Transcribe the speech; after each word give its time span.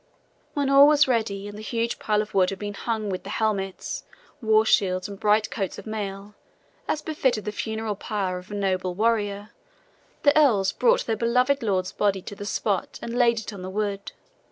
When 0.55 0.67
all 0.71 0.87
was 0.87 1.07
ready 1.07 1.47
and 1.47 1.55
the 1.55 1.61
huge 1.61 1.99
pile 1.99 2.23
of 2.23 2.33
wood 2.33 2.49
had 2.49 2.57
been 2.57 2.73
hung 2.73 3.11
with 3.11 3.23
helmets, 3.23 4.03
war 4.41 4.65
shields 4.65 5.07
and 5.07 5.19
bright 5.19 5.51
coats 5.51 5.77
of 5.77 5.85
mail, 5.85 6.33
as 6.87 7.03
befitted 7.03 7.45
the 7.45 7.51
funeral 7.51 7.95
pyre 7.95 8.39
of 8.39 8.49
a 8.49 8.55
noble 8.55 8.95
warrior, 8.95 9.51
the 10.23 10.35
earls 10.35 10.71
brought 10.71 11.05
their 11.05 11.15
beloved 11.15 11.61
lord's 11.61 11.91
body 11.91 12.23
to 12.23 12.35
the 12.35 12.47
spot 12.47 12.97
and 13.03 13.15
laid 13.15 13.41
it 13.41 13.53
on 13.53 13.61
the 13.61 13.69
wood. 13.69 14.11